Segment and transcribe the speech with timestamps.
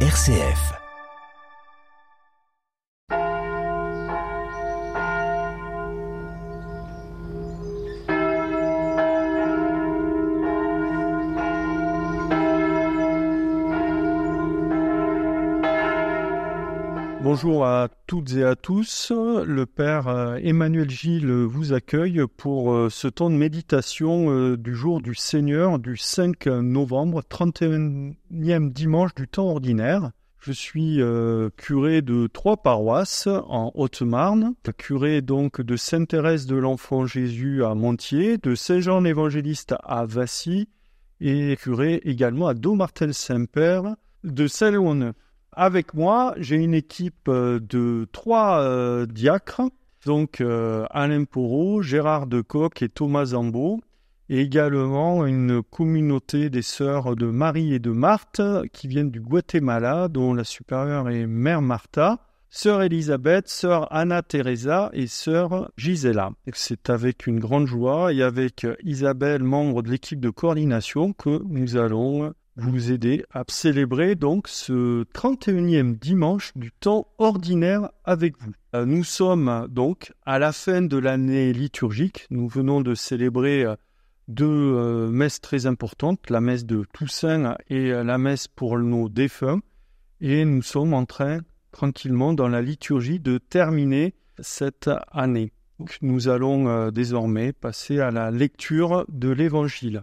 [0.00, 0.85] RCF.
[17.36, 19.12] Bonjour à toutes et à tous.
[19.12, 24.74] Le Père euh, Emmanuel Gilles vous accueille pour euh, ce temps de méditation euh, du
[24.74, 30.12] jour du Seigneur du 5 novembre, 31e dimanche du temps ordinaire.
[30.38, 30.98] Je suis
[31.58, 38.38] curé de trois paroisses en Haute-Marne, curé donc de Sainte-Thérèse de l'Enfant Jésus à Montier,
[38.38, 40.70] de Saint-Jean l'Évangéliste à Vassy
[41.20, 45.12] et curé également à Domartel-Saint-Père de Saint-Léon
[45.56, 49.62] avec moi, j'ai une équipe euh, de trois euh, diacres,
[50.04, 53.80] donc euh, Alain Porot, Gérard Decoq et Thomas Zambeau,
[54.28, 58.42] et également une communauté des sœurs de Marie et de Marthe
[58.72, 62.18] qui viennent du Guatemala, dont la supérieure est Mère Martha,
[62.50, 66.32] sœur Elisabeth, sœur Anna Teresa et sœur Gisela.
[66.52, 71.76] C'est avec une grande joie et avec Isabelle, membre de l'équipe de coordination, que nous
[71.76, 78.52] allons vous aider à célébrer donc ce 31e dimanche du temps ordinaire avec vous.
[78.74, 82.26] Euh, nous sommes donc à la fin de l'année liturgique.
[82.30, 83.76] Nous venons de célébrer euh,
[84.28, 89.60] deux euh, messes très importantes, la messe de Toussaint et la messe pour nos défunts.
[90.20, 91.40] Et nous sommes en train,
[91.72, 95.52] tranquillement, dans la liturgie, de terminer cette année.
[96.00, 100.02] nous allons désormais passer à la lecture de l'Évangile.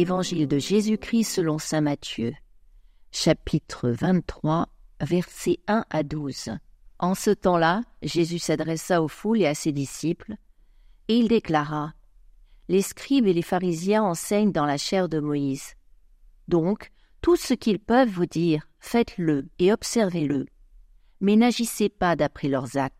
[0.00, 2.32] Évangile de Jésus-Christ selon Saint Matthieu,
[3.12, 4.70] chapitre 23,
[5.02, 6.52] versets 1 à 12.
[6.98, 10.36] En ce temps-là, Jésus s'adressa aux foules et à ses disciples,
[11.08, 11.92] et il déclara
[12.70, 15.74] Les scribes et les pharisiens enseignent dans la chair de Moïse.
[16.48, 20.46] Donc, tout ce qu'ils peuvent vous dire, faites-le et observez-le.
[21.20, 22.96] Mais n'agissez pas d'après leurs actes,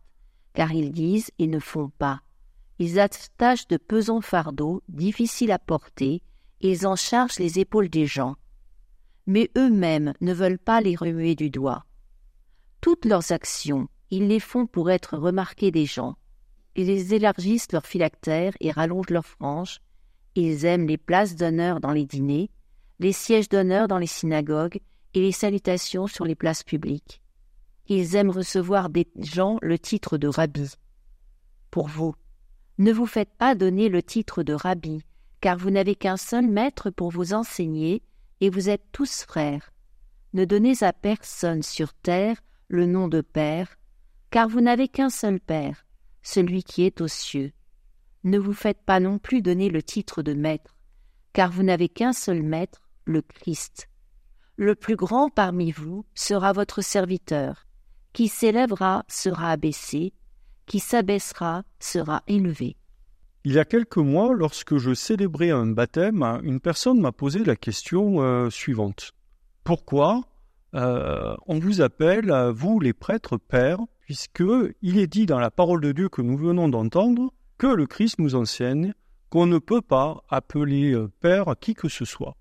[0.53, 2.21] car ils disent et ne font pas.
[2.79, 6.23] Ils attachent de pesants fardeaux, difficiles à porter,
[6.61, 8.37] ils en chargent les épaules des gens,
[9.27, 11.85] mais eux-mêmes ne veulent pas les remuer du doigt.
[12.81, 16.17] Toutes leurs actions, ils les font pour être remarqués des gens.
[16.75, 19.81] Ils élargissent leurs phylactères et rallongent leurs franges.
[20.35, 22.51] Ils aiment les places d'honneur dans les dîners,
[22.99, 24.81] les sièges d'honneur dans les synagogues
[25.15, 27.21] et les salutations sur les places publiques.
[27.89, 30.71] Ils aiment recevoir des gens le titre de rabbi.
[31.71, 32.15] Pour vous,
[32.79, 35.03] ne vous faites pas donner le titre de rabbi,
[35.41, 38.03] car vous n'avez qu'un seul maître pour vous enseigner,
[38.41, 39.73] et vous êtes tous frères.
[40.33, 42.37] Ne donnez à personne sur terre
[42.69, 43.77] le nom de Père,
[44.31, 45.85] car vous n'avez qu'un seul Père,
[46.23, 47.53] celui qui est aux cieux.
[48.23, 50.77] Ne vous faites pas non plus donner le titre de Maître,
[51.33, 53.89] car vous n'avez qu'un seul Maître, le Christ.
[54.57, 57.67] Le plus grand parmi vous sera votre serviteur.
[58.13, 60.13] Qui s'élèvera sera abaissé,
[60.67, 62.77] qui s'abaissera sera élevé.
[63.45, 67.57] Il y a quelques mois, lorsque je célébrais un baptême, une personne m'a posé la
[67.57, 69.13] question euh, suivante.
[69.65, 70.23] Pourquoi
[70.75, 74.45] euh, on vous appelle, vous les prêtres, pères, puisque
[74.83, 78.19] il est dit dans la parole de Dieu que nous venons d'entendre que le Christ
[78.19, 78.93] nous enseigne
[79.31, 82.37] qu'on ne peut pas appeler euh, père qui que ce soit.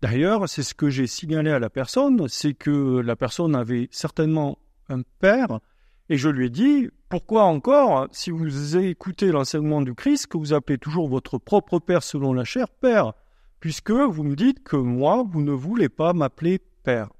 [0.00, 4.58] D'ailleurs, c'est ce que j'ai signalé à la personne, c'est que la personne avait certainement
[4.88, 5.60] un père,
[6.08, 10.52] et je lui ai dit, pourquoi encore, si vous écoutez l'enseignement du Christ, que vous
[10.52, 13.12] appelez toujours votre propre Père selon la chair Père,
[13.60, 17.10] puisque vous me dites que moi, vous ne voulez pas m'appeler Père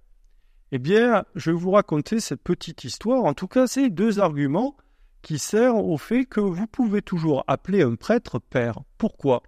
[0.73, 3.25] Eh bien, je vais vous raconter cette petite histoire.
[3.25, 4.77] En tout cas, c'est deux arguments
[5.23, 8.81] qui servent au fait que vous pouvez toujours appeler un prêtre Père.
[8.99, 9.43] Pourquoi?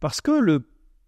[0.00, 0.66] Parce que le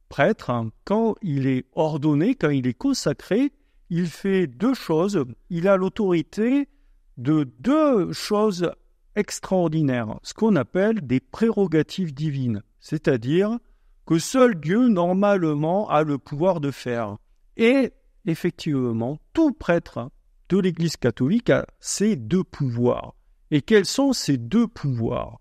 [0.08, 3.52] prêtre, hein, quand il est ordonné, quand il est consacré,
[3.90, 5.24] il fait deux choses.
[5.50, 6.68] Il a l'autorité
[7.16, 8.70] de deux choses
[9.16, 13.58] extraordinaires, ce qu'on appelle des prérogatives divines, c'est-à-dire
[14.06, 17.16] que seul Dieu normalement a le pouvoir de faire.
[17.56, 17.92] Et
[18.26, 20.10] effectivement, tout prêtre
[20.48, 23.14] de l'Église catholique a ces deux pouvoirs.
[23.50, 25.40] Et quels sont ces deux pouvoirs?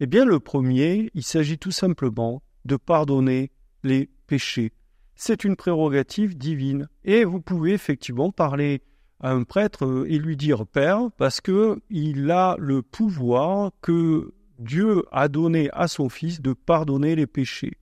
[0.00, 3.50] Eh bien, le premier, il s'agit tout simplement de pardonner
[3.82, 4.72] les péchés.
[5.14, 6.88] C'est une prérogative divine.
[7.04, 8.82] Et vous pouvez effectivement parler
[9.22, 15.28] un prêtre et lui dire Père, parce que il a le pouvoir que Dieu a
[15.28, 17.78] donné à son Fils de pardonner les péchés.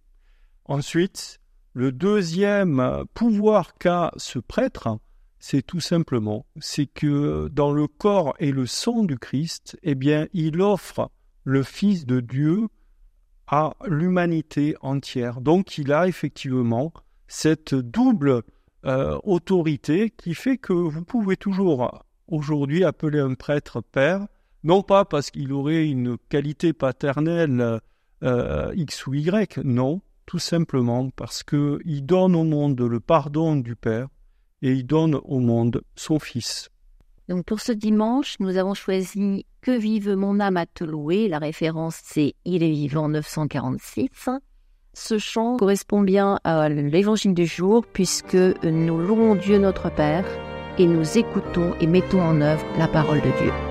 [0.64, 1.40] Ensuite,
[1.72, 4.98] le deuxième pouvoir qu'a ce prêtre,
[5.38, 10.26] c'est tout simplement, c'est que dans le corps et le sang du Christ, eh bien,
[10.32, 11.10] il offre
[11.44, 12.69] le Fils de Dieu
[13.46, 15.40] à l'humanité entière.
[15.40, 16.92] Donc il a effectivement
[17.26, 18.42] cette double
[18.85, 24.27] euh, autorité qui fait que vous pouvez toujours aujourd'hui appeler un prêtre père,
[24.65, 27.81] non pas parce qu'il aurait une qualité paternelle
[28.23, 33.77] euh, X ou Y, non, tout simplement parce qu'il donne au monde le pardon du
[33.77, 34.09] Père
[34.62, 36.71] et il donne au monde son Fils.
[37.29, 41.29] Donc pour ce dimanche, nous avons choisi Que vive mon âme à te louer.
[41.29, 44.31] La référence c'est Il est vivant 946.
[44.92, 50.25] Ce chant correspond bien à l'évangile du jour puisque nous louons Dieu notre Père
[50.78, 53.69] et nous écoutons et mettons en œuvre la parole de Dieu.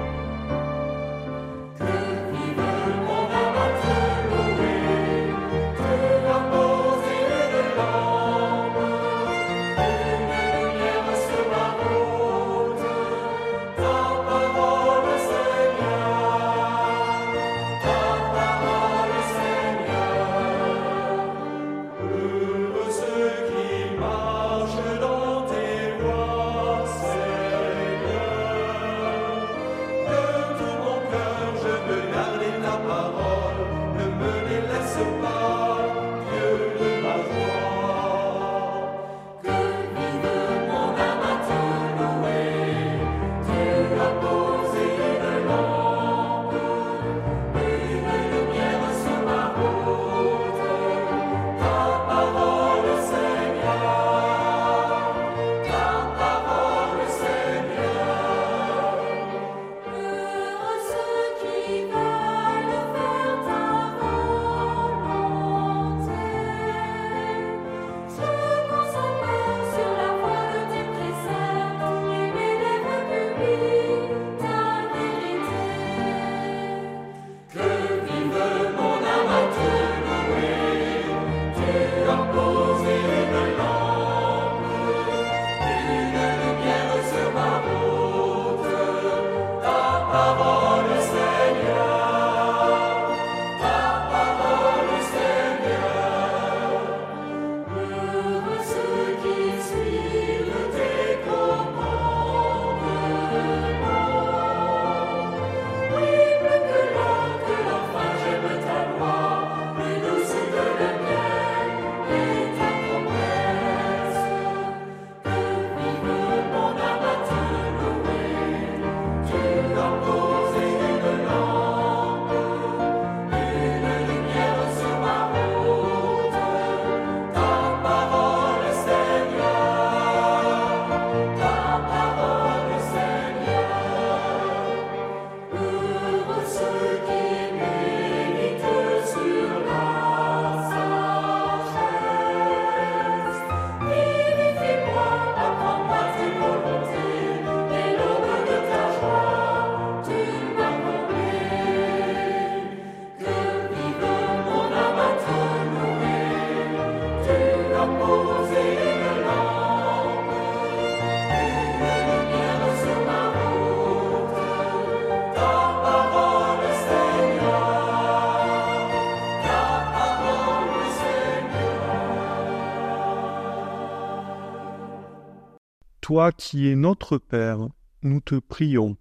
[176.09, 177.67] Toi qui es notre Père,
[178.01, 178.97] nous te prions.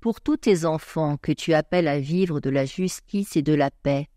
[0.00, 3.70] Pour tous tes enfants que tu appelles à vivre de la justice et de la
[3.70, 4.08] paix,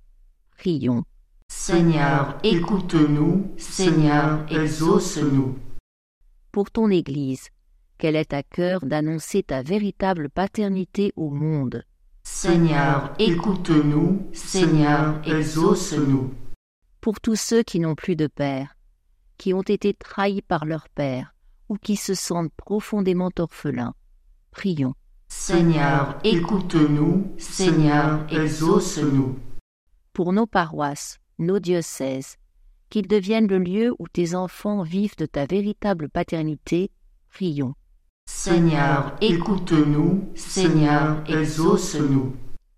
[0.57, 1.03] prions.
[1.49, 5.59] Seigneur, écoute-nous, Seigneur, exauce-nous.
[6.53, 7.49] Pour ton Église,
[7.97, 11.83] qu'elle ait à cœur d'annoncer ta véritable paternité au monde.
[12.23, 16.33] Seigneur, écoute-nous, Seigneur, exauce-nous.
[17.01, 18.77] Pour tous ceux qui n'ont plus de père,
[19.37, 21.33] qui ont été trahis par leur père,
[21.69, 23.93] ou qui se sentent profondément orphelins.
[24.51, 24.95] Prions.
[25.29, 29.37] Seigneur, écoute-nous, Seigneur, exauce-nous.
[30.11, 32.37] Pour nos paroisses, nos diocèses,
[32.89, 36.91] qu'ils deviennent le lieu où tes enfants vivent de ta véritable paternité,
[37.29, 37.75] prions.
[38.27, 42.35] Seigneur, écoute-nous, Seigneur, exauce-nous.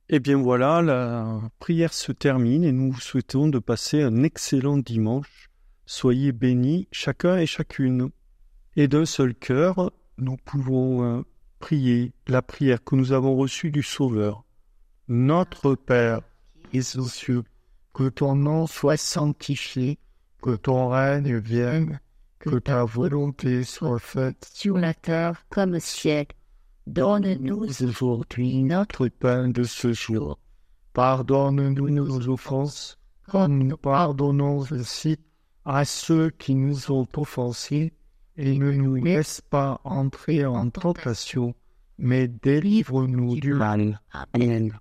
[0.10, 4.78] Eh bien voilà, la prière se termine et nous vous souhaitons de passer un excellent
[4.78, 5.50] dimanche.
[5.86, 8.10] Soyez bénis chacun et chacune.
[8.78, 11.26] Et d'un seul cœur, nous pouvons euh,
[11.60, 14.46] prier la prière que nous avons reçue du Sauveur.
[15.10, 16.22] Notre Père,
[16.70, 17.44] qui es aux cieux,
[17.94, 20.00] que ton nom soit sanctifié,
[20.42, 22.00] que ton règne vienne,
[22.40, 26.28] que ta volonté soit faite sur la terre comme au ciel.
[26.88, 30.40] Donne-nous aujourd'hui notre pain de ce jour.
[30.94, 32.98] Pardonne-nous nos offenses,
[33.30, 35.18] comme nous pardonnons aussi
[35.66, 37.94] à ceux qui nous ont offensés,
[38.42, 41.54] et ne nous laisse pas entrer en tentation,
[42.00, 44.02] mais délivre-nous du mal.
[44.34, 44.74] Amen.